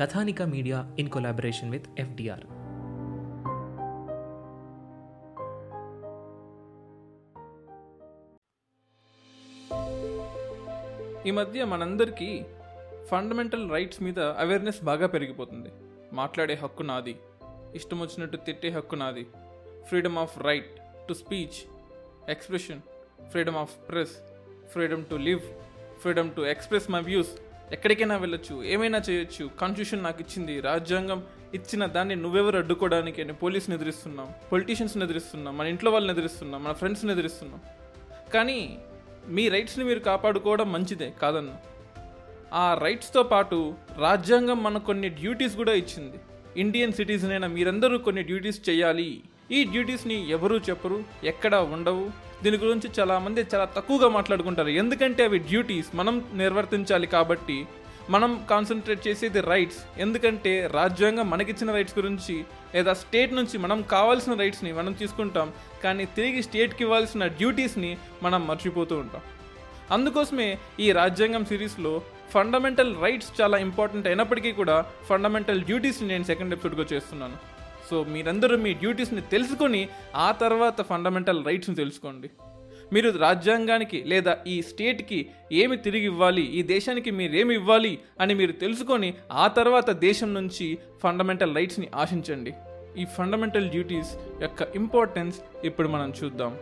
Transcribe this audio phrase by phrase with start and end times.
[0.00, 2.44] Kathanika media in collaboration with FDR.
[11.26, 12.44] ఈ మధ్య మనందరికీ
[13.06, 15.72] ఫండమెంటల్ రైట్స్ మీద అవేర్నెస్ బాగా పెరిగిపోతుంది.
[16.12, 17.16] మాట్లాడే హక్కు నాది
[17.74, 19.26] ఇష్టం వచ్చినట్టు తిట్టే హక్కు నాది.
[19.88, 20.72] Freedom of right
[21.08, 21.58] to speech
[22.30, 22.80] expression
[23.30, 24.16] freedom of press
[24.72, 25.40] freedom to live
[25.98, 27.34] freedom to express my views
[27.72, 29.50] ఎక్కడికైనా వెళ్ళొచ్చు ఏమైనా చేయొచ్చు.
[29.60, 30.60] కాన్స్టిట్యూషన్ నాకు ఇచ్చింది.
[30.60, 31.22] రాజ్యాంగం
[31.54, 37.12] ఇచ్చిన దాన్ని నువ్వెవరు అడ్డుకోవడానికి అని పోలీసుని ఎదిరిస్తున్నాం పొలిటీషియన్స్ని ఎదిరిస్తున్నాం మన ఇంట్లో వాళ్ళని ఎదిరిస్తున్నాం మన ఫ్రెండ్స్ని
[37.12, 37.60] ఎదిరిస్తున్నాం.
[38.34, 38.78] కానీ
[39.28, 41.54] మీ రైట్స్ని మీరు కాపాడుకోవడం మంచిదే కాదన్న.
[42.52, 46.16] ఆ రైట్స్తో పాటు రాజ్యాంగం మనకు కొన్ని డ్యూటీస్ కూడా ఇచ్చింది.
[46.56, 49.22] ఇండియన్ సిటిజన్ అయిన మీరందరూ కొన్ని డ్యూటీస్ చేయాలి.
[49.50, 52.27] ఈ డ్యూటీస్ని ఎవరూ చెప్పరు ఎక్కడ ఉండవు.
[52.42, 54.68] దీని గురించి చాలా మంది చాలా తక్కువగా మాట్లాడుకుంటారు.
[54.82, 57.58] ఎందుకంటే అవి డ్యూటీస్ మనం నిర్వర్తించాలి కాబట్టి
[58.10, 62.36] మనం కాన్సన్ట్రేట్ చేసేది రైట్స్ ఎందుకంటే రాజ్యాంగం మనకిచ్చిన రైట్స్ గురించి
[62.74, 65.52] లేదా స్టేట్ నుంచి మనం కావాల్సిన రైట్స్ని మనం తీసుకుంటాం.
[65.84, 69.22] కానీ తిరిగి స్టేట్కి ఇవ్వాల్సిన డ్యూటీస్ని మనం మర్చిపోతూ ఉంటాం.
[69.90, 70.48] అందుకోసమే
[70.80, 72.02] ఈ రాజ్యాంగం సిరీస్లో
[72.34, 74.78] ఫండమెంటల్ రైట్స్ చాలా ఇంపార్టెంట్ అయినప్పటికీ కూడా
[75.08, 77.36] ఫండమెంటల్ డ్యూటీస్ని నేను సెకండ్ ఎపిసోడ్గా చేస్తున్నాను
[77.90, 82.30] సో మీరందరూ మీ డ్యూటీస్ని తెలుసుకొని ఆ తర్వాత ఫండమెంటల్ రైట్స్ని తెలుసుకోండి.
[82.92, 89.14] మీరు రాజ్యాంగానికి లేదా ఈ స్టేట్కి ఏమి తిరిగి ఇవ్వాలి ఈ దేశానికి మీరేమి ఇవ్వాలి అని మీరు తెలుసుకొని
[89.32, 92.52] ఆ తర్వాత దేశం నుంచి ఫండమెంటల్ రైట్స్ని ఆశించండి.
[93.00, 96.58] ఈ ఫండమెంటల్ డ్యూటీస్ యొక్క ఇంపార్టెన్స్ ఇప్పుడు మనం చూద్దాం.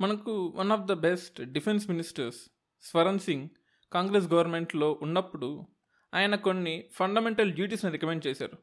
[0.00, 2.40] మనకు one of the best defence ministers
[2.82, 3.48] Swaran Singh
[3.92, 5.66] Congress గవర్నమెంట్లో ఉన్నప్పుడు
[6.14, 8.56] ఆయన కొన్ని ఫండమెంటల్ డ్యూటీస్ని రికమెండ్ చేశారు.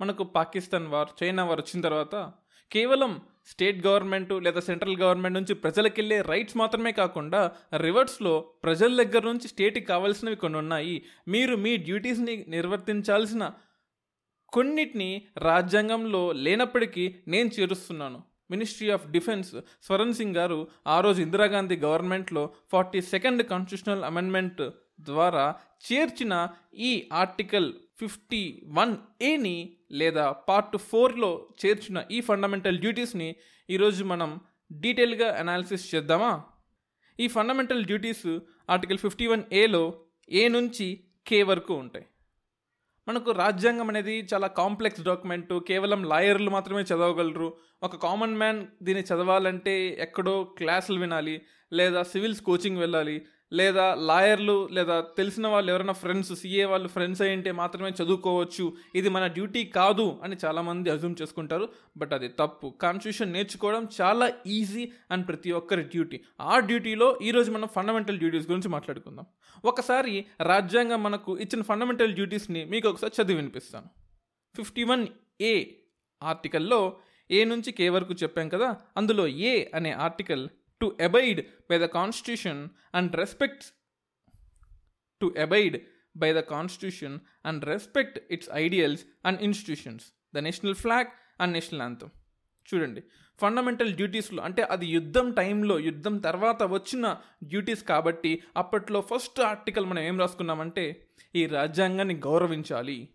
[0.00, 2.32] మనకు పాకిస్తాన్ వార్ చైనా వార్ వచ్చిన తర్వాత
[2.72, 9.24] కేవలం స్టేట్ గవర్నమెంట్ లేదా సెంట్రల్ గవర్నమెంట్ నుంచి ప్రజలకు వెళ్ళే రైట్స్ మాత్రమే కాకుండా రివర్స్లో ప్రజల దగ్గర
[9.24, 11.02] నుంచి స్టేట్కి కావాల్సినవి కొన్ని ఉన్నాయి.
[11.28, 13.50] మీరు మీ డ్యూటీస్ని నిర్వర్తించాల్సిన
[14.48, 18.22] కొన్నిటిని రాజ్యాంగంలో లేనప్పటికీ నేను చేరుస్తున్నాను.
[18.50, 24.62] Ministry of defence Swaran Singh గారు ఆ రోజు ఇందిరాగాంధీ గవర్నమెంట్లో ఫార్టీ సెకండ్ కాన్స్టిట్యూషనల్ అమెండ్మెంట్
[25.00, 33.36] ద్వారా చేర్చిన ఈ ఆర్టికల్ ఫిఫ్టీ వన్ ఏని లేదా పార్ట్ ఫోర్లో చేర్చిన ఈ ఫండమెంటల్ డ్యూటీస్ని
[33.70, 34.40] ఈరోజు మనం
[34.72, 36.44] డీటెయిల్గా అనాలిసిస్ చేద్దామా?
[37.20, 38.26] ఈ fundamental duties
[38.70, 40.00] article fifty one ఏలో
[40.30, 42.06] ఏ నుంచి కే వరకు ఉంటాయి?
[43.08, 47.56] మనకు రాజ్యాంగం అనేది చాలా కాంప్లెక్స్ డాక్యుమెంట్ కేవలం లాయర్లు మాత్రమే చదవగలరు.
[47.82, 53.26] ఒక కామన్ మ్యాన్ దీన్ని చదవాలంటే ఎక్కడో క్లాసులు వినాలి లేదా సివిల్స్ కోచింగ్ వెళ్ళాలి.
[53.52, 58.76] లేదా లాయర్లు లేదా తెలిసిన వాళ్ళు ఎవరైనా ఫ్రెండ్స్ సీఏ వాళ్ళు ఫ్రెండ్స్ అయ్యింటే మాత్రమే చదువుకోవచ్చు.
[58.94, 61.68] ఇది మన డ్యూటీ కాదు అని చాలామంది అజ్యూమ్ చేసుకుంటారు.
[61.96, 62.74] బట్ అది తప్పు.
[62.82, 66.20] కాన్స్టిట్యూషన్ నేర్చుకోవడం చాలా ఈజీ అండ్ ప్రతి ఒక్కరి డ్యూటీ.
[66.40, 69.26] ఆ డ్యూటీలో ఈరోజు మనం ఫండమెంటల్ డ్యూటీస్ గురించి మాట్లాడుకుందాం.
[69.64, 73.86] ఒకసారి రాజ్యాంగం మనకు ఇచ్చిన ఫండమెంటల్ డ్యూటీస్ని మీకు ఒకసారి చదివి వినిపిస్తాను.
[74.56, 75.06] ఫిఫ్టీ వన్
[75.40, 75.64] ఏ
[76.22, 76.96] ఆర్టికల్లో
[77.30, 78.76] ఏ నుంచి కే వరకు చెప్పాం కదా?
[78.96, 80.48] అందులో ఏ అనే article
[80.80, 83.64] to abide by the constitution and respect
[85.20, 85.76] to abide
[86.16, 91.06] by the constitution and respect its ideals and institutions the national flag
[91.40, 92.10] and national anthem
[92.68, 93.02] చూడండి.
[93.40, 97.06] ఫండమెంటల్ డ్యూటీస్లో అంటే అది యుద్ధం టైంలో యుద్ధం తర్వాత వచ్చిన
[97.44, 103.08] డ్యూటీస్ కాబట్టి అప్పట్లో ఫస్ట్ ఆర్టికల్ మనం ఏం రాసుకున్నామంటే ఈ రాజ్యాంగాన్ని గౌరవించాలి.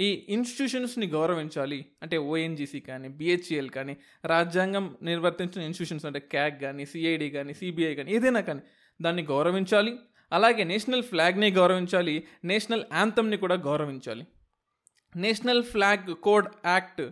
[0.00, 1.84] ఈ ఇన్స్టిట్యూషన్స్ని గౌరవించాలి.
[2.02, 8.12] అంటే ఓఎన్జీసీ కానీ బిహెచ్ఎల్ కానీ రాజ్యాంగం నిర్వర్తించిన ఇన్స్టిట్యూషన్స్ అంటే క్యాగ్ కానీ సిఐడి కానీ సిబిఐ కానీ
[8.12, 8.60] ఏదైనా కానీ
[9.02, 9.96] దాన్ని గౌరవించాలి.
[10.32, 12.24] అలాగే నేషనల్ ఫ్లాగ్ని గౌరవించాలి.
[12.44, 14.26] నేషనల్ యాంథమ్ని కూడా గౌరవించాలి.
[15.16, 17.02] National flag code act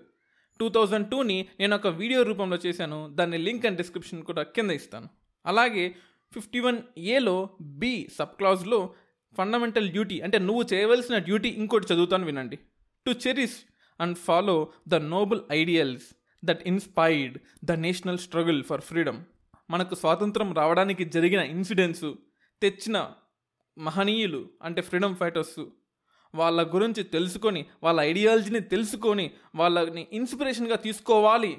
[0.60, 3.08] two thousand టూని నేను ఒక వీడియో రూపంలో చేశాను.
[3.14, 5.08] దాన్ని లింక్ అండ్ డిస్క్రిప్షన్ కూడా కింద ఇస్తాను.
[5.46, 5.94] అలాగే
[6.32, 8.94] ఫిఫ్టీ వన్ ఏలో బి సబ్ క్లాజ్లో
[9.38, 12.58] ఫండమెంటల్ డ్యూటీ అంటే నువ్వు చేయవలసిన డ్యూటీ ఇంకోటి చదువుతాను వినండి.
[13.06, 13.56] To cherish
[14.00, 16.06] and follow the noble ideals
[16.44, 19.24] that inspired the national struggle for freedom
[19.70, 22.12] మనకు స్వాతంత్రం రావడానికి జరిగిన ఇన్సిడెంట్స్
[22.62, 23.10] తెచ్చిన
[23.78, 25.64] మహనీయులు అంటే ఫ్రీడమ్ ఫైటర్స్
[26.34, 31.58] వాళ్ళ గురించి తెలుసుకొని వాళ్ళ ఐడియాలజీని తెలుసుకొని వాళ్ళని ఇన్స్పిరేషన్గా తీసుకోవాలి.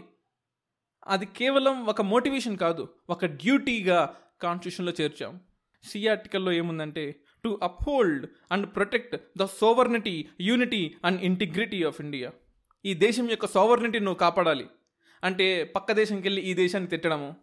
[1.07, 5.39] అది కేవలం ఒక మోటివేషన్ కాదు ఒక డ్యూటీగా కాన్స్టిట్యూషన్లో చేర్చాం.
[5.83, 12.31] సిఆర్టికల్లో ఏముందంటే to uphold and protect the sovereignty unity and integrity of India
[12.85, 14.65] ఈ దేశం యొక్క సోవర్నిటీ నువ్వు కాపాడాలి.
[15.23, 17.35] అంటే పక్క దేశంకి వెళ్ళి ఈ దేశాన్ని తిట్టడము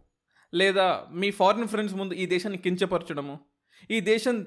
[0.55, 3.41] లేదా మీ ఫారిన్ ఫ్రెండ్స్ ముందు ఈ దేశాన్ని కించపరచడము.
[3.91, 4.46] ఈ దేశం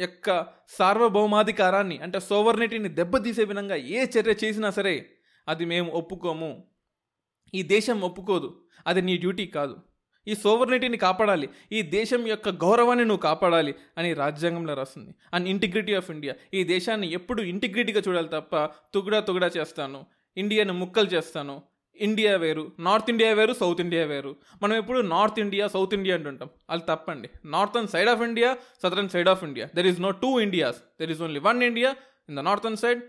[0.00, 5.10] యొక్క సార్వభౌమాధికారాన్ని అంటే సోవర్నిటీని దెబ్బతీసే విధంగా ఏ చర్య చేసినా సరే
[5.48, 6.70] అది మేము ఒప్పుకోము.
[7.54, 8.64] ఈ దేశం ఒప్పుకోదు.
[8.86, 9.76] అది నీ డ్యూటీ కాదు.
[10.30, 11.48] ఈ సోవర్నిటీని కాపాడాలి.
[11.72, 15.12] ఈ దేశం యొక్క గౌరవాన్ని నువ్వు కాపాడాలి అని రాజ్యాంగంలో రాస్తుంది.
[15.34, 20.00] అండ్ ఇంటిగ్రిటీ ఆఫ్ ఇండియా ఈ దేశాన్ని ఎప్పుడు ఇంటిగ్రిటీగా చూడాలి తప్ప తుగుడా తుగుడా చేస్తాను.
[20.36, 21.56] ఇండియాను ముక్కలు చేస్తాను.
[21.96, 22.62] ఇండియా వేరు.
[22.78, 24.30] నార్త్ ఇండియా వేరు సౌత్ ఇండియా వేరు.
[24.62, 26.50] మనం ఎప్పుడు నార్త్ ఇండియా సౌత్ ఇండియా అంటుంటాం.
[26.70, 27.28] అది తప్పండి.
[27.44, 28.50] Northern side of India
[28.82, 31.90] southern side of India there is no two Indias there is only one India
[32.28, 33.02] in the northern side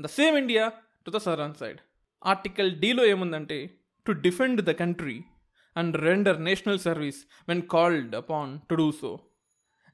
[0.00, 0.72] the same India
[1.06, 1.80] to the southern side
[2.26, 3.70] article డీలో ఏముందంటే
[4.06, 5.18] to defend the country
[5.78, 9.18] and render national service when called upon to do so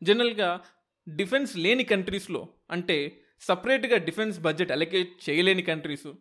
[0.03, 0.61] జనరల్గా
[1.09, 6.15] defence లేని కంట్రీస్లో అంటే సపరేట్గా defence budget allocate చేయలేని countries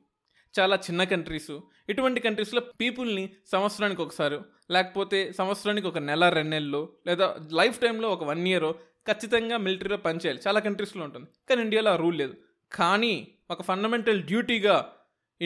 [0.59, 4.39] చాలా చిన్న కంట్రీస్ ఇటువంటి కంట్రీస్లో పీపుల్ని సంవత్సరానికి ఒకసారి
[4.71, 8.73] లేకపోతే సంవత్సరానికి ఒక నెల రెండు నెలలు లేదా లైఫ్ టైంలో ఒక వన్ ఇయర్
[9.07, 10.39] ఖచ్చితంగా మిలిటరీలో పనిచేయాలి.
[10.47, 11.27] చాలా కంట్రీస్లో ఉంటుంది.
[11.49, 12.33] కానీ ఇండియాలో ఆ రూల్ లేదు.
[12.71, 14.93] కానీ ఒక ఫండమెంటల్ డ్యూటీగా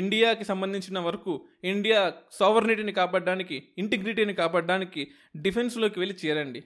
[0.02, 1.34] ఇండియాకి సంబంధించిన వరకు
[1.64, 5.02] ఇండియా సావర్నిటీని కాపాడడానికి ఇంటిగ్రిటీని కాపాడడానికి
[5.36, 6.64] డిఫెన్స్లోకి వెళ్ళి చేరండి.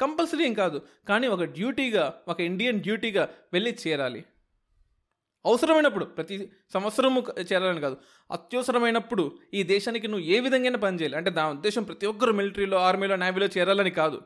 [0.00, 4.24] కంపల్సరీ ఏం కాదు కానీ ఒక డ్యూటీగా ఒక ఇండియన్ డ్యూటీగా వెళ్ళి చేరాలి.
[5.46, 6.36] అవసరమైనప్పుడు ప్రతి
[6.72, 7.20] సంవత్సరము
[7.52, 7.96] చేరాలని కాదు
[8.32, 13.48] అత్యవసరమైనప్పుడు ఈ దేశానికి నువ్వు ఏ విధంగా పనిచేయాలి అంటే దాని ఉద్దేశం ప్రతి ఒక్కరు మిలిటరీలో ఆర్మీలో నేవీలో
[13.58, 14.18] చేరాలని కాదు.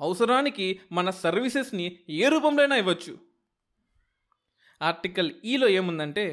[0.00, 3.14] అవసరానికి మన సర్వీసెస్ని ఏ రూపంలోనైనా ఇవ్వచ్చు.
[4.82, 6.24] ఆర్టికల్ ఈలో e ఏముందంటే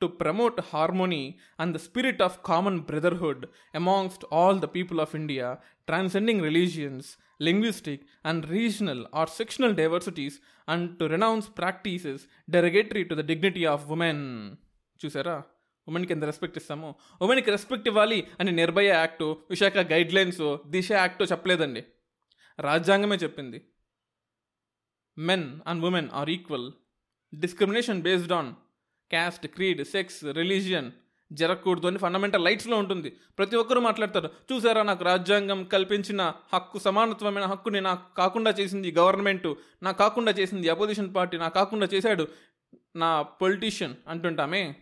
[0.00, 5.58] to promote harmony and the spirit of common brotherhood amongst all the people of India
[5.86, 7.10] transcending religions
[7.48, 10.34] linguistic and regional or sectional diversities
[10.72, 12.18] and to renounce practices
[12.50, 14.18] derogatory to the dignity of women.
[15.04, 15.42] చూసారా?
[15.88, 16.94] ఉమెన్కి ఎంత respect ఇస్తాము.
[17.22, 21.84] ఉమెన్కి respect ఇవ్వాలి అని Nirbhaya act Vishakha guidelines Disha act చెప్పలేదండి.
[22.58, 23.60] రాజ్యాంగమే చెప్పింది.
[25.18, 26.72] Men and women are equal
[27.34, 28.52] discrimination based on
[29.10, 30.90] caste creed sex religion
[31.32, 33.12] జరగకూడదు అని ఫండమెంటల్ లైట్స్లో ఉంటుంది.
[33.38, 34.30] ప్రతి ఒక్కరూ మాట్లాడతారు.
[34.52, 41.14] చూసారా నాకు రాజ్యాంగం కల్పించిన హక్కు సమానత్వమైన హక్కుని నాకు కాకుండా చేసింది గవర్నమెంట్ నాకు కాకుండా చేసింది అపోజిషన్
[41.14, 42.28] పార్టీ నాకు కాకుండా చేశాడు
[42.96, 44.74] నా పొలిటీషియన్ అంటుంటామే.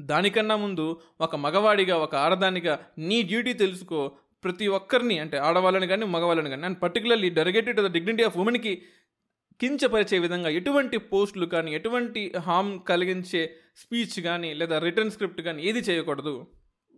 [0.00, 4.16] దానికన్నా ముందు ఒక మగవాడిగా ఒక ఆడదానిగా నీ డ్యూటీ తెలుసుకో.
[4.44, 8.82] ప్రతి ఒక్కరిని అంటే ఆడవాళ్ళని కానీ మగవాళ్ళని కానీ and particularly derogated the dignity of ఉమెన్కి
[9.60, 15.78] కించపరిచే విధంగా ఎటువంటి పోస్టులు కానీ ఎటువంటి హామ్ కలిగించే స్పీచ్ కానీ లేదా రిటర్న్ స్క్రిప్ట్ కానీ ఏది
[15.78, 16.46] చేయకూడదు?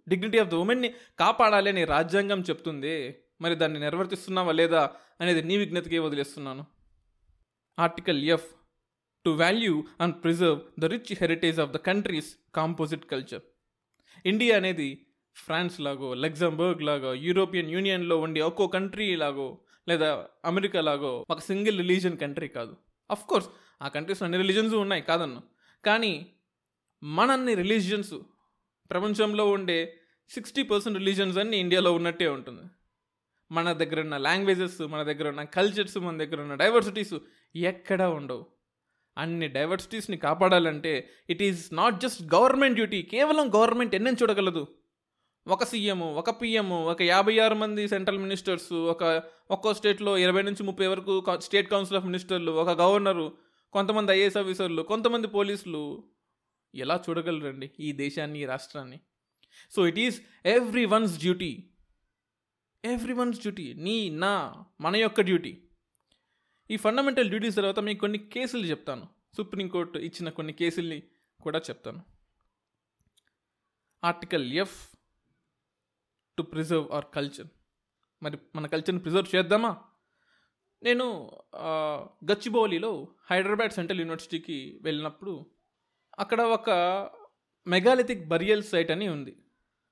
[0.09, 3.19] డిగ్నిటీ ఆఫ్ ద ఉమెన్ని కాపాడాలి అని రాజ్యాంగం చెప్తుంది?
[3.41, 4.91] మరి దాన్ని నిర్వర్తిస్తున్నావా లేదా
[5.21, 6.67] అనేది నీ విజ్ఞతకే వదిలేస్తున్నాను.
[7.79, 8.49] Article F.
[9.25, 13.43] To value and preserve the rich heritage of the country's composite culture.
[14.27, 15.07] India అనేది
[15.37, 19.59] ఫ్రాన్స్ లాగో లగ్జంబర్గ్ లాగో యూరోపియన్ యూనియన్లో ఉండే ఒక్కో కంట్రీ లాగో
[19.91, 22.77] లేదా అమెరికా లాగో ఒక సింగిల్ రిలీజన్ కంట్రీ కాదు.
[23.11, 23.49] అఫ్ కోర్స్
[23.83, 25.43] ఆ కంట్రీస్లో అన్ని రిలీజన్స్ ఉన్నాయి కాదన్ను.
[25.85, 26.27] కానీ
[27.03, 28.15] మనన్ని రిలీజియన్స్
[28.91, 29.97] ప్రపంచంలో ఉండే
[30.29, 32.63] సిక్స్టీ పర్సెంట్ రిలీజన్స్ అన్ని ఇండియాలో ఉన్నట్టే ఉంటుంది.
[33.53, 37.15] మన దగ్గర ఉన్న లాంగ్వేజెస్ మన దగ్గర ఉన్న కల్చర్స్ మన దగ్గర ఉన్న డైవర్సిటీస్
[37.57, 38.47] ఎక్కడా ఉండవు.
[39.19, 44.67] అన్ని డైవర్సిటీస్ని కాపాడాలంటే it is not just government duty కేవలం గవర్నమెంట్ ఎన్నెన్ చూడగలదు.
[45.51, 50.63] ఒక సీఎం ఒక పిఎం ఒక యాభై ఆరు మంది సెంట్రల్ మినిస్టర్స్ ఒక ఒక్కో స్టేట్లో ఇరవై నుంచి
[50.63, 53.39] ముప్పై వరకు స్టేట్ కౌన్సిల్ ఆఫ్ మినిస్టర్లు ఒక గవర్నరు
[53.73, 56.05] కొంతమంది ఐఏఎస్ ఆఫీసర్లు కొంతమంది పోలీసులు.
[56.75, 59.01] ఎలా చూడగలరండి ఈ దేశాన్ని ఈ రాష్ట్రాన్ని?
[59.71, 61.71] So it is every one's duty.
[62.85, 63.75] Every one's duty.
[63.75, 65.63] నీ నా మన యొక్క డ్యూటీ.
[66.71, 69.09] ఈ ఫండమెంటల్ డ్యూటీస్ తర్వాత మీకు కొన్ని కేసులు చెప్తాను.
[69.37, 71.03] సుప్రీంకోర్టు ఇచ్చిన కొన్ని కేసుల్ని
[71.41, 72.03] కూడా చెప్తాను.
[74.05, 75.00] Article F
[76.41, 77.49] to preserve our culture
[78.23, 79.73] మరి మన కల్చర్ని ప్రిజర్వ్ చేద్దామా?
[80.83, 81.07] నేను
[82.31, 82.91] గచ్చిబౌలిలో
[83.31, 85.35] హైదరాబాద్ సెంట్రల్ యూనివర్సిటీకి వెళ్ళినప్పుడు
[86.19, 86.71] అక్కడ ఒక
[87.67, 89.35] మెగాలిథిక్ బరియల్ సైట్ అని ఉంది.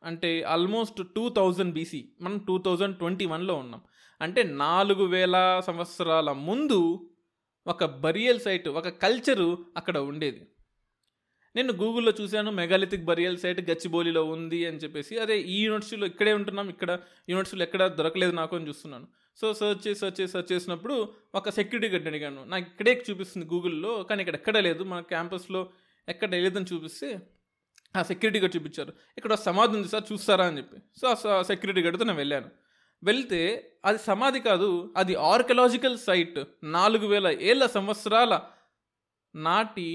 [0.04, 3.82] అంటే ఆల్మోస్ట్ టూ థౌజండ్ బీసీ మనం టూ థౌజండ్ ట్వంటీ వన్లో ఉన్నాం.
[4.20, 5.36] అంటే నాలుగు వేల
[5.66, 7.10] సంవత్సరాల ముందు
[7.66, 10.42] ఒక బరియల్ సైట్ ఒక కల్చరు అక్కడ ఉండేది.
[11.58, 16.68] నేను గూగుల్లో చూశాను మెగాలిథిక్ బరియల్ సైట్ గచ్చిబౌలిలో ఉంది అని చెప్పేసి అదే ఈ యూనివర్సిటీలో ఇక్కడే ఉంటున్నాం
[16.74, 16.90] ఇక్కడ
[17.30, 19.08] యూనివర్సిటీలో ఎక్కడ దొరకలేదు నాకు అని చూస్తున్నాను.
[19.40, 20.94] సో సర్చ్ చేసి సర్చ్ చేసి సర్చ్ చేసినప్పుడు
[21.38, 22.40] ఒక సెక్యూరిటీ గడ్డ అడిగాను.
[22.52, 25.60] నాకు ఇక్కడే చూపిస్తుంది గూగుల్లో కానీ ఇక్కడ ఎక్కడ లేదు మన క్యాంపస్లో
[26.08, 27.08] ఎక్కడ లేదని చూపిస్తే
[27.96, 28.92] ఆ సెక్యూరిటీ గార్డ్ చూపించారు.
[29.18, 30.78] ఇక్కడ సమాధి ఉంది సార్ చూస్తారా అని చెప్పి.
[31.00, 32.48] సో ఆ సెక్యూరిటీ గార్డ్తో నేను వెళ్ళాను.
[33.02, 33.40] వెళ్తే
[33.84, 36.38] అది సమాధి కాదు అది ఆర్కలాజికల్ సైట్
[36.76, 38.34] నాలుగు వేల ఏళ్ళ సంవత్సరాల
[39.34, 39.88] నాటి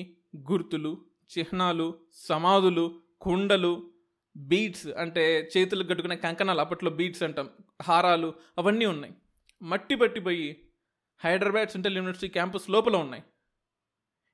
[0.52, 0.92] గుర్తులు
[1.40, 3.92] చిహ్నాలు సమాధులు కుండలు
[4.38, 7.50] బీట్స్ అంటే చేతులు కట్టుకునే కంకణాలు అప్పట్లో బీట్స్ అంటాం
[7.84, 9.14] హారాలు అవన్నీ ఉన్నాయి.
[9.62, 10.70] మట్టి పట్టిపోయి
[11.20, 13.24] హైదరాబాద్ సెంట్రల్ యూనివర్సిటీ క్యాంపస్ లోపల ఉన్నాయి.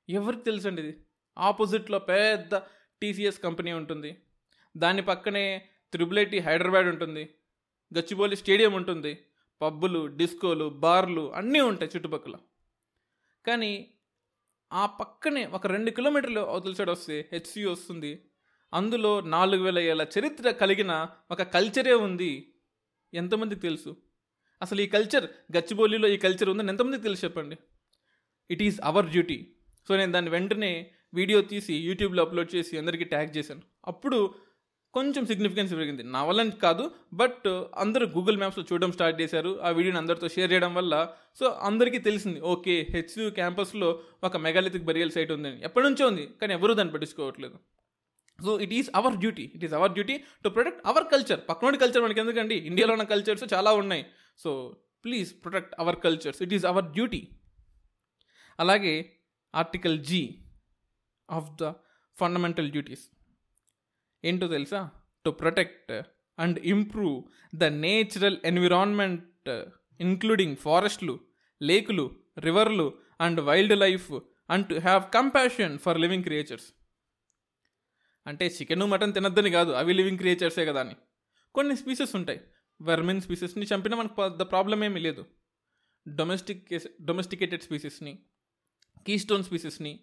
[0.08, 1.04] ఎవరికి తెలుసండి ఇది?
[1.38, 2.56] ఆపోజిట్లో పెద్ద
[3.02, 4.22] టీసీఎస్ కంపెనీ ఉంటుంది.
[4.76, 7.34] దాని పక్కనే త్రిబుల్ హైదరాబాద్ ఉంటుంది.
[7.98, 9.18] గచ్చిబౌలి స్టేడియం ఉంటుంది.
[9.62, 12.34] పబ్బులు డిస్కోలు బార్లు అన్నీ ఉంటాయి చుట్టుపక్కల.
[13.46, 13.94] కానీ
[14.72, 18.24] ఆ పక్కనే ఒక రెండు కిలోమీటర్లు అవతల సైడ్ వస్తే హెచ్సి వస్తుంది.
[18.74, 22.54] అందులో నాలుగు వేల ఏళ్ళ చరిత్ర కలిగిన ఒక కల్చరే ఉంది.
[23.14, 23.96] ఎంతమందికి తెలుసు?
[24.62, 27.56] అసలు ఈ కల్చర్ గచ్చిబౌలిలో ఈ కల్చర్ ఉందని ఎంతమందికి తెలుసు చెప్పండి?
[28.50, 29.54] It is our duty
[29.88, 33.62] so నేను దాన్ని వెంటనే వీడియో తీసి యూట్యూబ్లో అప్లోడ్ చేసి అందరికీ ట్యాగ్ చేశాను.
[33.86, 34.34] అప్పుడు
[34.94, 36.02] కొంచెం సిగ్నిఫికెన్స్ పెరిగింది.
[36.14, 36.84] నా వల్ల కాదు
[37.20, 37.46] బట్
[37.82, 39.50] అందరూ గూగుల్ మ్యాప్స్లో చూడడం స్టార్ట్ చేశారు.
[39.66, 40.94] ఆ వీడియోని అందరితో షేర్ చేయడం వల్ల
[41.40, 43.90] సో అందరికీ తెలిసింది ఓకే హెచ్యూ క్యాంపస్లో
[44.28, 45.58] ఒక మెగాలిథిక్ బరియల్ సైట్ ఉందని.
[45.68, 47.58] ఎప్పటి నుంచో ఉంది కానీ ఎవరూ దాన్ని పట్టించుకోవట్లేదు.
[48.38, 52.02] So it is our duty it is our duty to protect our culture పక్కనోడి culture
[52.06, 52.58] మనకి ఎందుకండి?
[52.70, 54.04] ఇండియాలో ఉన్న కల్చర్స్ చాలా ఉన్నాయి.
[54.44, 54.52] So
[55.04, 57.22] please protect our cultures it is our duty
[58.58, 58.94] అలాగే
[59.54, 60.22] article G
[61.28, 61.72] of the
[62.16, 63.04] fundamental duties
[64.24, 64.90] ఏంటో తెలుసా?
[65.24, 66.02] To protect
[66.38, 67.22] and improve
[67.56, 69.48] the natural environment
[70.00, 71.20] including ఫారెస్ట్లు
[71.62, 74.12] లేకులు రివర్లు and wild life
[74.50, 76.74] and to have compassion for living creatures
[78.26, 80.96] అంటే chicken mutton తినద్దని కాదు అవి living క్రియేచర్సే కదా అని.
[81.54, 82.40] కొన్ని స్పీసెస్ ఉంటాయి.
[82.80, 85.24] వెర్మిన్ స్పీసెస్ని చంపినా మనకు ద ప్రాబ్లం ఏమీ లేదు.
[86.08, 86.68] డొమెస్టిక్
[87.02, 88.18] డొమెస్టికేటెడ్ స్పీసెస్ని
[89.06, 90.00] కీస్టోన్ స్పీసెస్ని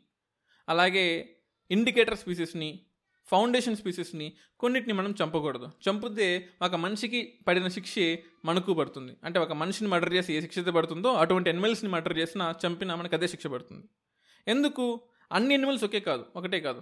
[0.70, 1.36] అలాగే
[1.72, 2.87] ఇండికేటర్ స్పీసెస్ని
[3.28, 5.70] ఫౌండేషన్ స్పీసెస్ని కొన్నిటిని మనం చంపకూడదు.
[5.90, 9.14] చంపితే ఒక మనిషికి పడిన శిక్షే మనకు పడుతుంది.
[9.24, 13.28] అంటే ఒక మనిషిని మర్డర్ చేసి ఏ శిక్ష పడుతుందో అటువంటి ఎనిమల్స్ని మర్డర్ చేసినా చంపినా మనకు అదే
[13.28, 13.86] శిక్ష పడుతుంది.
[14.48, 15.02] ఎందుకు?
[15.32, 16.82] అన్ని ఎనిమల్స్ ఒకే కాదు ఒకటే కాదు.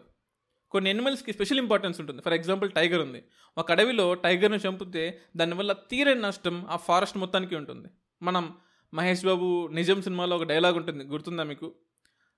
[0.72, 2.22] కొన్ని ఎనిమల్స్కి స్పెషల్ ఇంపార్టెన్స్ ఉంటుంది.
[2.22, 3.24] ఫర్ ఎగ్జాంపుల్ టైగర్ ఉంది.
[3.58, 7.88] ఒక అడవిలో టైగర్ను చంపితే దానివల్ల తీరని నష్టం ఆ ఫారెస్ట్ మొత్తానికి ఉంటుంది.
[8.22, 8.58] మనం
[8.94, 11.04] మహేష్ బాబు నిజం సినిమాలో ఒక డైలాగ్ ఉంటుంది.
[11.04, 11.76] గుర్తుందా మీకు?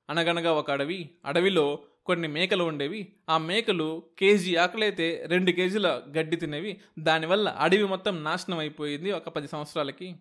[0.10, 1.10] అనగనగా ఒక అడవి.
[1.26, 3.14] అడవిలో కొన్ని మేకలు ఉండేవి.
[3.30, 6.82] ఆ మేకలు కేజీ ఆకలైతే రెండు కేజీల గడ్డి తినేవి.
[7.00, 10.16] దానివల్ల అడవి మొత్తం నాశనం అయిపోయింది ఒక పది సంవత్సరాలకి.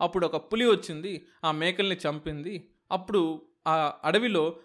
[0.00, 1.26] అప్పుడు ఒక పులి వచ్చింది.
[1.44, 2.70] ఆ మేకల్ని చంపింది.
[2.92, 4.56] అప్పుడు ఆ అడవిలో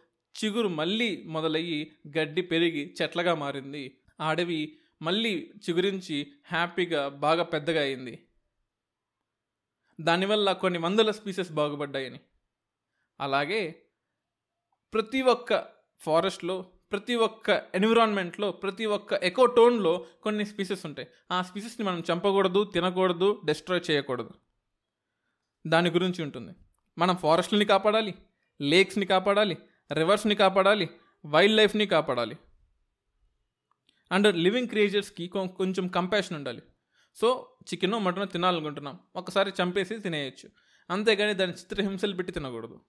[0.46, 3.98] చిగురు మళ్ళీ మొదలయ్యి గడ్డి పెరిగి చెట్లగా మారింది.
[4.22, 8.27] ఆ అడవి మళ్ళీ చిగురించి హ్యాపీగా బాగా పెద్దగా అయింది.
[10.01, 12.20] దానివల్ల కొన్ని వందల స్పీసెస్ బాగుపడ్డాయని.
[13.22, 13.82] అలాగే
[14.95, 15.65] ప్రతి ఒక్క
[15.99, 21.07] ఫారెస్ట్లో ప్రతి ఒక్క ఎన్విరాన్మెంట్లో ప్రతి ఒక్క ఎకో టోన్లో కొన్ని స్పీసెస్ ఉంటాయి.
[21.31, 24.29] ఆ స్పీసెస్ని మనం చంపకూడదు తినకూడదు డిస్ట్రాయ్ చేయకూడదు.
[25.67, 26.53] దాని గురించి ఉంటుంది.
[26.97, 28.13] మనం ఫారెస్ట్ని కాపాడాలి
[28.61, 29.57] లేక్స్ని కాపాడాలి
[29.93, 30.89] రివర్స్ని కాపాడాలి
[31.25, 32.37] వైల్డ్ లైఫ్ని కాపాడాలి.
[34.11, 36.61] అండ్ లివింగ్ క్రియేచర్స్కి కొంచెం కంపాషన్ ఉండాలి.
[37.15, 38.99] సో చికెన్ మటన్ తినాలనుకుంటున్నాం.
[39.15, 40.49] ఒకసారి చంపేసి తినేయచ్చు.
[40.89, 42.81] అంతేగాని దాని చిత్రహింసలు పెట్టి తినకూడదు.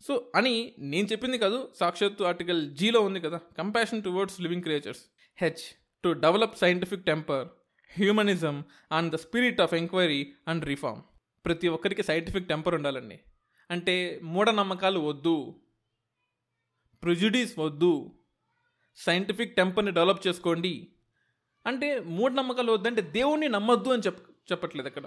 [0.00, 5.00] సో అని నేను చెప్పింది కాదు సాక్షాత్తు ఆర్టికల్ జీలో ఉంది కదా compassion towards living creatures
[5.36, 5.62] H
[6.04, 7.48] to develop scientific temper
[7.98, 11.02] humanism and the spirit of enquiry and reform
[11.44, 13.20] ప్రతి ఒక్కరికి సైంటిఫిక్ టెంపర్ ఉండాలండి.
[13.70, 15.60] అంటే మూఢనమ్మకాలు వద్దు
[17.02, 18.12] ప్రిజుడీస్ వద్దు
[18.96, 20.88] సైంటిఫిక్ టెంపర్ని డెవలప్ చేసుకోండి.
[21.66, 24.20] అంటే మూఢనమ్మకాలు వద్దంటే దేవుణ్ణి నమ్మొద్దు అని చెప్
[24.52, 25.04] చెప్పట్లేదు అక్కడ.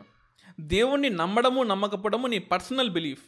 [0.60, 3.24] దేవుణ్ణి నమ్మడము నమ్మకపోవడము నీ పర్సనల్ బిలీఫ్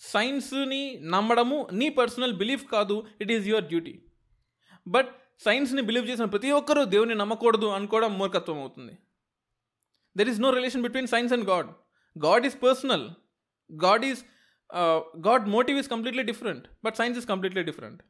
[0.00, 3.94] సైన్స్ని నమ్మడము నీ పర్సనల్ బిలీఫ్ కాదు it is your duty
[4.86, 8.98] but సైన్స్ని believe చేసిన ప్రతి ఒక్కరూ దేవుని నమ్మకూడదు అనుకోవడం మూర్ఖత్వం అవుతుంది.
[10.16, 11.70] There is no relation between science and god
[12.16, 13.08] god is personal
[13.70, 14.22] god is
[15.28, 18.02] god motive is completely different but science is completely different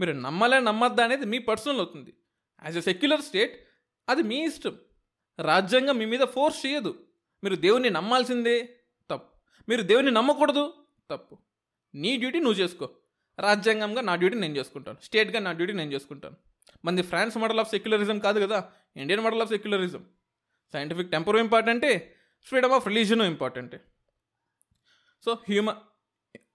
[0.00, 2.14] మీరు నమ్మలే నమ్మద్దా అనేది మీ పర్సనల్ అవుతుంది.
[2.64, 3.54] యాజ్ ఎ సెక్యులర్ స్టేట్
[4.08, 4.74] అది మీ ఇష్టం.
[5.38, 6.92] రాజ్యాంగం మీ మీద ఫోర్స్ చేయదు.
[7.44, 8.56] మీరు దేవుణ్ణి నమ్మాల్సిందే
[9.10, 9.30] తప్పు.
[9.68, 10.64] మీరు దేవుని నమ్మకూడదు
[11.10, 11.38] తప్పు.
[11.94, 12.90] నీ డ్యూటీ నువ్వు చేసుకో.
[13.38, 14.98] రాజ్యాంగంగా నా డ్యూటీ నేను చేసుకుంటాను.
[15.02, 16.36] స్టేట్గా నా డ్యూటీ నేను చేసుకుంటాను.
[16.84, 18.72] మంది ఫ్రాన్స్ మోడల్ ఆఫ్ సెక్యులరిజం కాదు కదా?
[18.96, 20.06] Indian model of secularism.
[20.72, 23.80] Scientific temper ఇంపార్టెంటే ఫ్రీడమ్ ఆఫ్ రిలీజన్ ఇంపార్టెంటే.
[25.24, 25.76] సో హ్యూమన్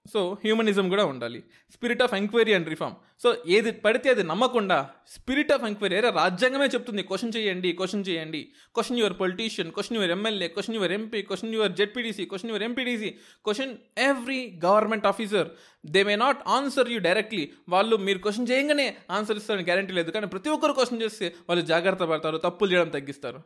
[0.06, 1.42] సో హ్యూమనిజం కూడా ఉండాలి.
[1.74, 6.66] Spirit of enquiry and reform so ఏది పడితే అది నమ్మకుండా స్పిరిట్ ఆఫ్ ఎంక్వైరీ అరే రాజ్యాంగమే
[6.66, 7.02] చెప్తుంది.
[7.02, 8.40] క్వశ్చన్ చేయండి క్వశ్చన్ చేయండి.
[8.74, 13.10] Question your politician question your MLA question your MP question your ZPTC question your MPTC
[13.44, 15.48] question every government officer
[15.86, 20.10] they may not answer you directly వాళ్ళు మీరు క్వశ్చన్ చేయగానే answer ఇస్తారని guarantee లేదు.
[20.10, 23.42] కానీ ప్రతి ఒక్కరు క్వశ్చన్ చేస్తే వాళ్ళు జాగ్రత్త పడతారు తప్పులు చేయడం తగ్గిస్తారు.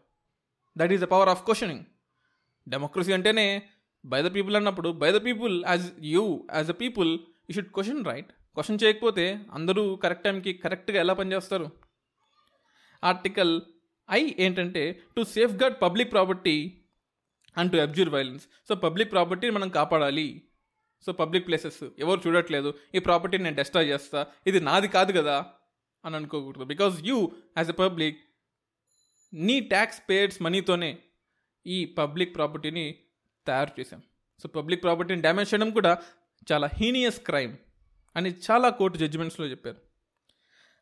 [0.79, 1.85] That is the power of questioning
[2.69, 3.63] democracy అంటేనే
[4.05, 7.11] బై ద పీపుల్ అన్నప్పుడు by the people as you as a people
[7.49, 11.67] you should question right question చేయకపోతే అందరూ కరెక్ట్ టైంకి కరెక్ట్గా ఎలా పనిచేస్తారు
[13.03, 13.55] ఆర్టికల్
[14.11, 14.83] ఐ ఏంటంటే
[15.17, 15.23] to
[15.63, 16.57] safeguard public property
[17.57, 20.43] and to abjure violence so public ప్రాపర్టీని మనం కాపాడాలి.
[21.07, 25.47] సో పబ్లిక్ ప్లేసెస్ ఎవరు చూడట్లేదు ఈ ప్రాపర్టీని నేను డెస్ట్రాయ్ చేస్తా ఇది నాది కాదు కదా
[26.05, 26.65] అని అనుకోకూడదు.
[26.65, 28.19] Because you as a public
[29.35, 30.99] నీ ట్యాక్స్ పేయర్స్ మనీతోనే
[31.67, 32.87] ఈ పబ్లిక్ ప్రాపర్టీని
[33.47, 34.03] తయారు చేశాం.
[34.41, 35.93] సో పబ్లిక్ ప్రాపర్టీని డ్యామేజ్ చేయడం కూడా
[36.53, 37.57] చాలా హీనియస్ క్రైమ్
[38.17, 39.79] అని చాలా కోర్టు జడ్జిమెంట్స్లో చెప్పారు.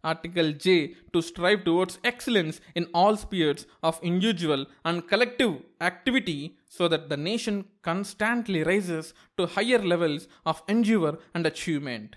[0.05, 0.75] Article J
[1.15, 6.39] to strive towards excellence in all spheres of individual and collective activity
[6.71, 12.17] so that the nation constantly rises to higher levels of endeavour and achievement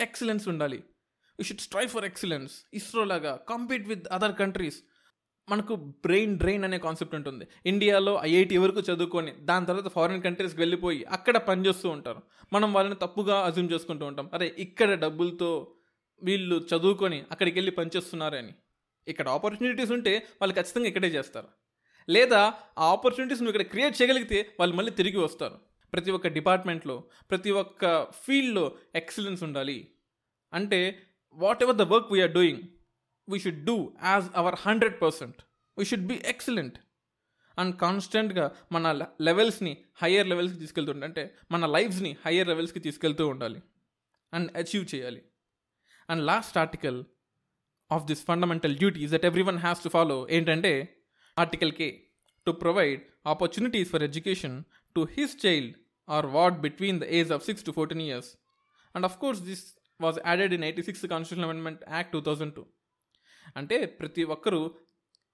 [0.00, 0.80] excellence ఉండాలి.
[1.38, 4.80] You should strive for excellence ISRO లాగా compete with other countries
[5.48, 5.74] మనకు
[6.04, 7.44] brain drain అనే concept ఉంటుంది.
[7.66, 12.22] ఇండియాలో IIT వరకు చదువుకొని దాని తర్వాత ఫారిన్ కంట్రీస్కి వెళ్ళిపోయి అక్కడ పనిచేస్తూ ఉంటారు.
[12.52, 14.30] మనం వాళ్ళని తప్పుగా అజ్యూమ్ చేసుకుంటూ ఉంటాం.
[14.34, 15.50] అరే ఇక్కడ డబ్బులతో
[16.22, 18.52] వీళ్ళు చదువుకొని అక్కడికి వెళ్ళి పనిచేస్తున్నారని
[19.06, 21.48] ఇక్కడ ఆపర్చునిటీస్ ఉంటే వాళ్ళు ఖచ్చితంగా ఇక్కడే చేస్తారు.
[22.08, 22.40] లేదా
[22.78, 25.56] ఆ ఆపర్చునిటీస్ నువ్వు ఇక్కడ క్రియేట్ చేయగలిగితే వాళ్ళు మళ్ళీ తిరిగి వస్తారు.
[25.92, 29.88] ప్రతి ఒక్క డిపార్ట్మెంట్లో ప్రతి ఒక్క ఫీల్డ్లో ఎక్సలెన్స్ ఉండాలి.
[30.52, 30.80] అంటే
[31.62, 32.62] whatever the work we are doing
[33.28, 35.36] we should do as our hundred percent
[35.78, 36.78] we should be excellent
[37.58, 43.62] and కాన్స్టెంట్గా మన లెవెల్స్ని హయ్యర్ లెవెల్స్కి తీసుకెళ్తుంటే అంటే మన లైఫ్స్ని హయ్యర్ లెవెల్స్కి తీసుకెళ్తూ ఉండాలి.
[44.32, 45.22] అండ్ అచీవ్ చేయాలి.
[46.10, 47.04] And last article
[47.90, 50.72] of this fundamental duties that every one has to follow ఏంటంటే
[51.38, 52.06] article K
[52.46, 54.62] to provide opportunities for education
[54.96, 55.74] to his child
[56.08, 58.36] or ward between the age of six to fourteen years
[58.94, 59.64] and of course this
[60.00, 62.66] was added in eighty six constitution amendment act two thousand two
[63.56, 64.74] అంటే ప్రతి ఒక్కరూ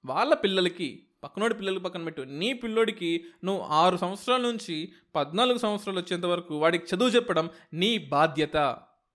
[0.05, 2.23] వాళ్ళ పిల్లలకి పక్కనోడి పిల్లలకి పక్కన పెట్టు.
[2.23, 8.57] నీ పిల్లోడికి నువ్వు ఆరు సంవత్సరాల నుంచి పద్నాలుగు సంవత్సరాలు వచ్చేంత వరకు వాడికి చదువు చెప్పడం నీ బాధ్యత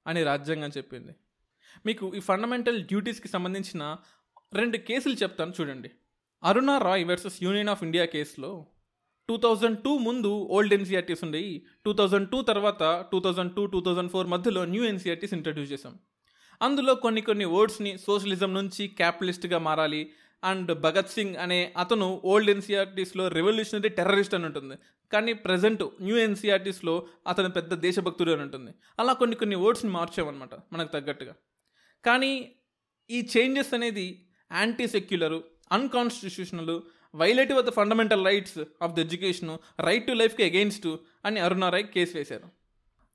[0.07, 1.15] అని రాజ్యాంగం చెప్పింది.
[1.85, 3.97] మీకు ఈ ఫండమెంటల్ డ్యూటీస్కి సంబంధించిన
[4.53, 5.91] రెండు కేసులు చెప్తాను చూడండి.
[6.43, 8.65] Aruna Roy versus union of India కేసులో
[9.29, 11.65] టూ థౌజండ్ టూ ముందు ఓల్డ్ ఎన్సీఆర్టీస్ ఉండేవి.
[11.85, 15.99] టూ థౌజండ్ టూ తర్వాత two thousand two two thousand four మధ్యలో న్యూ ఎన్సీఆర్టీస్ ఇంట్రడ్యూస్ చేశాం.
[16.61, 20.11] అందులో కొన్ని కొన్ని వర్డ్స్ని సోషలిజం నుంచి క్యాపిటలిస్ట్గా మారాలి.
[20.43, 24.75] అండ్ భగత్ సింగ్ అనే అతను ఓల్డ్ ఎన్సీఆర్టీస్లో రెవల్యూషనరీ టెర్రరిస్ట్ అని ఉంటుంది.
[25.13, 28.71] కానీ ప్రజెంట్ న్యూ ఎన్సీఆర్టీస్లో అతను పెద్ద దేశభక్తుడు అని ఉంటుంది.
[28.99, 31.33] అలా కొన్ని కొన్ని వర్డ్స్ని మార్చామన్నమాట మనకు తగ్గట్టుగా.
[32.05, 32.51] కానీ
[33.09, 36.79] ఈ చేంజెస్ అనేది anti secular unconstitutional
[37.15, 42.17] violative of the fundamental rights of the education right to లైఫ్కి అగెయిన్స్ట్ అని అరుణారాయ్ కేసు
[42.17, 42.54] వేశారు.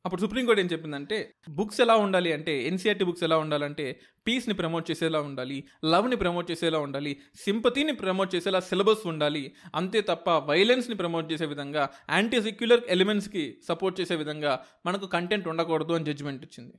[0.05, 1.17] అప్పుడు సుప్రీంకోర్టు ఏం చెప్పిందంటే
[1.49, 6.79] బుక్స్ ఎలా ఉండాలి అంటే ఎన్సీఆర్టీ బుక్స్ ఎలా ఉండాలంటే పీస్ని ప్రమోట్ చేసేలా ఉండాలి లవ్ని ప్రమోట్ చేసేలా
[6.79, 7.13] ఉండాలి
[7.45, 14.01] సింపతిని ప్రమోట్ చేసేలా సిలబస్ ఉండాలి అంతే తప్ప వైలెన్స్ని ప్రమోట్ చేసే విధంగా యాంటీ సెక్యులర్ ఎలిమెంట్స్కి సపోర్ట్
[14.01, 14.55] చేసే విధంగా
[14.87, 16.75] మనకు కంటెంట్ ఉండకూడదు అని జడ్జిమెంట్ ఇచ్చింది.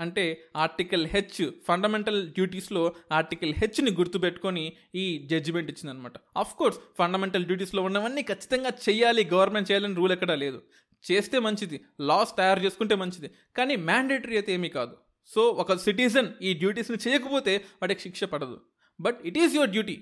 [0.00, 0.24] అంటే
[0.56, 8.22] ఆర్టికల్ హెచ్ ఫండమెంటల్ డ్యూటీస్లో ఆర్టికల్ హెచ్ని గుర్తుపెట్టుకొని ఈ జడ్జిమెంట్ ఇచ్చిందనమాట ఆఫ్ కోర్స్ ఫండమెంటల్ డ్యూటీస్లో ఉన్నవన్నీ
[8.22, 10.60] ఖచ్చితంగా చేయాలి గవర్నమెంట్ చేయాలని రూల్ ఎక్కడా లేదు.
[11.04, 13.30] చేస్తే మంచిది లాస్ తయారు చేసుకుంటే మంచిది.
[13.56, 14.96] కానీ మ్యాండేటరీ అయితే ఏమీ కాదు.
[15.26, 18.60] సో ఒక సిటిజన్ ఈ డ్యూటీస్ని చేయకపోతే వాడికి శిక్ష పడదు.
[19.00, 19.96] But it is your duty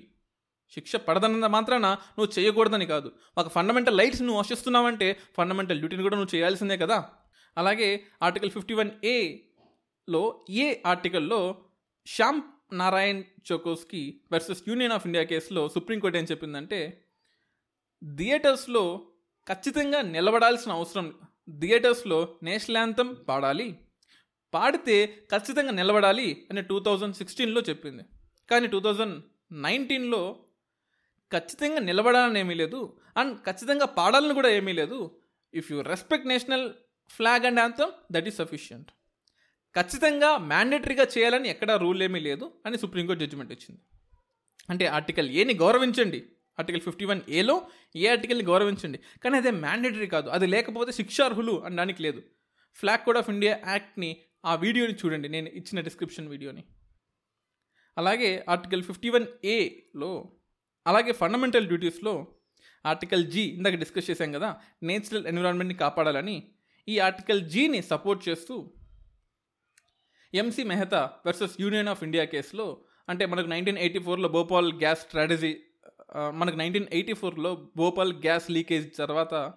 [0.73, 3.11] శిక్ష పడదన్న మాత్రాన నువ్వు చేయకూడదని కాదు.
[3.37, 7.09] ఒక ఫండమెంటల్ రైట్స్ నువ్వు ఆశిస్తున్నావంటే ఫండమెంటల్ డ్యూటీని కూడా నువ్వు చేయాల్సిందే కదా.
[7.57, 11.61] అలాగే ఆర్టికల్ ఫిఫ్టీ వన్ ఏలో ఏ ఆర్టికల్లో
[12.07, 12.41] Shyam
[12.73, 17.03] Narayan Chouksey versus union of India కేసులో సుప్రీంకోర్టు ఏం చెప్పిందంటే
[18.15, 18.83] థియేటర్స్లో
[19.49, 21.13] ఖచ్చితంగా నిలబడాల్సిన అవసరం
[21.59, 23.79] థియేటర్స్లో నేషనల్ యాంథమ్ పాడాలి.
[24.53, 28.03] పాడితే ఖచ్చితంగా నిలబడాలి అని టూ థౌజండ్ సిక్స్టీన్లో చెప్పింది.
[28.49, 30.39] కానీ టూ థౌజండ్ నైన్టీన్లో
[31.31, 32.99] ఖచ్చితంగా నిలబడాలని ఏమీ లేదు.
[33.17, 35.19] అండ్ ఖచ్చితంగా పాడాలని కూడా ఏమీ లేదు.
[35.53, 36.73] If you respect national
[37.09, 38.91] flag and anthem that is sufficient
[39.75, 43.81] ఖచ్చితంగా మ్యాండేటరీగా చేయాలని ఎక్కడా రూల్ ఏమీ లేదు అని సుప్రీంకోర్టు జడ్జిమెంట్ ఇచ్చింది.
[44.69, 46.25] అంటే ఆర్టికల్ ఏని గౌరవించండి.
[46.59, 48.99] ఆర్టికల్ ఫిఫ్టీ వన్ ఏలో ఏ ఆర్టికల్ని గౌరవించండి.
[49.23, 50.29] కానీ అదే మ్యాండేటరీ కాదు.
[50.29, 52.23] అది లేకపోతే శిక్షార్హులు అనడానికి లేదు.
[52.75, 55.29] ఫ్లాగ్ కోడ్ ఆఫ్ ఇండియా యాక్ట్ని ఆ వీడియోని చూడండి.
[55.29, 56.63] నేను ఇచ్చిన డిస్క్రిప్షన్ వీడియోని.
[57.97, 60.31] అలాగే ఆర్టికల్ ఫిఫ్టీ వన్ ఏలో
[60.87, 62.27] అలాగే ఫండమెంటల్ డ్యూటీస్లో
[62.85, 64.49] ఆర్టికల్ జీ ఇందాక డిస్కస్ చేశాం కదా
[64.83, 66.51] నేచురల్ ఎన్విరాన్మెంట్ని కాపాడాలని
[66.87, 68.73] ఈ ఆర్టికల్ జీని సపోర్ట్ చేస్తూ
[70.33, 75.63] MC Mehta versus union of India కేసులో అంటే మనకు నైన్టీన్ ఎయిటీ ఫోర్లో భోపాల్ గ్యాస్ స్ట్రాటజీ
[76.15, 79.53] మనకు నైన్టీన్ ఎయిటీ ఫోర్లో భోపాల్ గ్యాస్ లీకేజ్ తర్వాత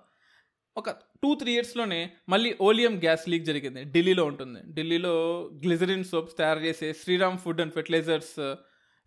[0.76, 0.90] ఒక
[1.22, 3.84] టూ త్రీ ఇయర్స్లోనే మళ్ళీ ఓలియం గ్యాస్ లీక్ జరిగింది.
[3.84, 4.60] ఢిల్లీలో ఉంటుంది.
[4.72, 5.14] ఢిల్లీలో
[5.64, 8.56] గ్లిజరిన్ సోప్స్ తయారు చేసే శ్రీరామ్ ఫుడ్ అండ్ ఫెర్టిలైజర్స్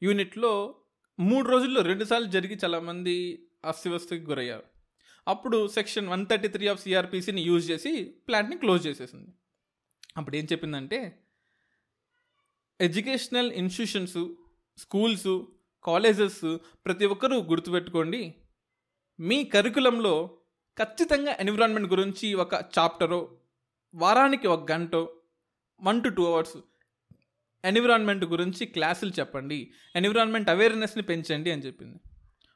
[0.02, 0.76] యూనిట్లో
[1.20, 3.16] మూడు రోజుల్లో రెండుసార్లు జరిగి చాలామంది
[3.66, 4.64] అస్తవ్యస్తకి గురయ్యారు.
[5.28, 9.32] అప్పుడు section one thirty three of సిఆర్పిసిని use చేసి ప్లాంట్ని క్లోజ్ చేసేసింది.
[10.18, 11.22] అప్పుడు ఏం చెప్పిందంటే
[12.80, 14.18] ఎడ్యుకేషనల్ ఇన్స్టిట్యూషన్స్
[14.78, 15.30] స్కూల్స్
[15.86, 18.36] కాలేజెస్ ప్రతి ఒక్కరూ గుర్తుపెట్టుకోండి.
[19.20, 20.38] మీ కరికులంలో
[20.78, 23.38] ఖచ్చితంగా ఎన్విరాన్మెంట్ గురించి ఒక చాప్టరో
[23.96, 25.16] వారానికి ఒక గంటో
[25.82, 26.58] one to two hours
[27.66, 29.72] environment గురించి క్లాసులు చెప్పండి.
[29.96, 32.00] ఎన్విరాన్మెంట్ అవేర్నెస్ని పెంచండి అని చెప్పింది.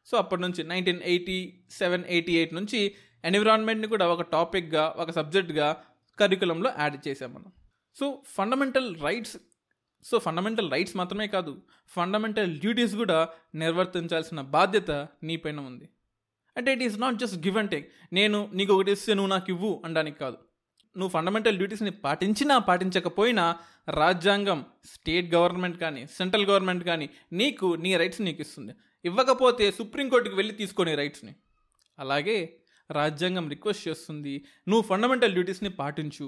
[0.05, 5.83] సో అప్పటి నుంచి nineteen eighty seven eighty eight నుంచి ఎన్విరాన్మెంట్ని కూడా ఒక టాపిక్గా ఒక సబ్జెక్ట్గా
[6.19, 7.51] కరికులంలో యాడ్ చేసాం మనం.
[7.99, 9.37] So fundamental rights
[10.05, 11.53] so fundamental rights మాత్రమే కాదు
[11.95, 14.91] ఫండమెంటల్ డ్యూటీస్ కూడా నిర్వర్తించాల్సిన బాధ్యత
[15.23, 15.89] నీపైన ఉంది.
[16.57, 19.81] అంటే it is not just give and take నేను నీకు ఒకటి ఇస్తే నువ్వు నాకు ఇవ్వు
[19.85, 20.37] అనడానికి కాదు.
[20.95, 23.55] నువ్వు ఫండమెంటల్ డ్యూటీస్ని పాటించినా పాటించకపోయినా
[23.89, 28.73] రాజ్యాంగం స్టేట్ గవర్నమెంట్ కానీ సెంట్రల్ గవర్నమెంట్ కానీ నీకు నీ రైట్స్ నీకు ఇస్తుంది.
[29.05, 31.35] ఇవ్వకపోతే సుప్రీంకోర్టుకి వెళ్ళి తీసుకొని రైట్స్ని
[31.99, 32.37] అలాగే
[32.91, 34.33] రాజ్యాంగం రిక్వెస్ట్ చేస్తుంది.
[34.67, 36.27] నువ్వు ఫండమెంటల్ డ్యూటీస్ని పాటించు.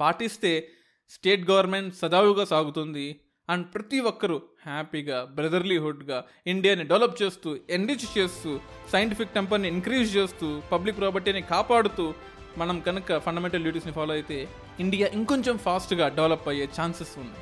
[0.00, 0.68] పాటిస్తే
[1.08, 8.60] స్టేట్ గవర్నమెంట్ సదావుగా సాగుతుంది అండ్ ప్రతి ఒక్కరూ హ్యాపీగా బ్రదర్లీహుడ్గా ఇండియాని డెవలప్ చేస్తూ ఎన్రిచ్ చేస్తూ
[8.92, 12.14] సైంటిఫిక్ టెంపర్ని ఇంక్రీజ్ చేస్తూ పబ్లిక్ ప్రాపర్టీని కాపాడుతూ
[12.58, 14.48] మనం కనుక ఫండమెంటల్ డ్యూటీస్ని ఫాలో అయితే
[14.80, 17.40] ఇండియా ఇంకొంచెం ఫాస్ట్గా డెవలప్ అయ్యే ఛాన్సెస్ ఉంది.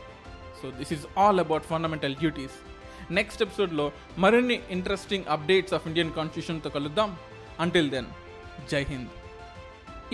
[0.63, 2.57] So this is all about fundamental duties
[3.11, 7.17] next ఎపిసోడ్లో మరిన్ని ఇంట్రెస్టింగ్ అప్డేట్స్ ఆఫ్ ఇండియన్ కాన్స్టిట్యూషన్తో కలుద్దాం.
[7.61, 8.07] అంటిల్ దెన్
[8.71, 9.09] జై హింద్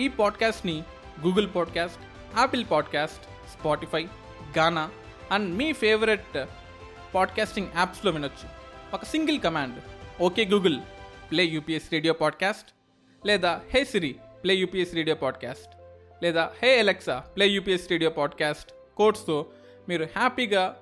[0.01, 0.83] ఈ పాడ్కాస్ట్ని
[1.21, 2.01] Google podcast
[2.39, 4.07] Apple podcast Spotify
[4.57, 4.89] Gaana
[5.31, 6.37] and me favourite
[7.15, 8.49] podcasting యాప్స్లో వినొచ్చు.
[8.93, 9.81] ఒక single command
[10.21, 10.79] okay Google
[11.31, 12.69] play UPS radio podcast
[13.25, 15.69] లేదా hey Siri play UPS radio podcast
[16.23, 19.45] లేదా hey Alexa play UPS radio podcast కోడ్స్తో
[19.89, 20.77] మీరు హ్యాపీగా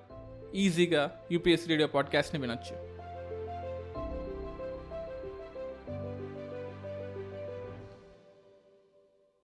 [0.56, 2.89] ఈజీగా UPS radio పాడ్కాస్ట్ని వినొచ్చు.